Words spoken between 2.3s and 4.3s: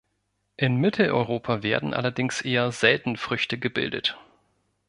eher selten Früchte gebildet.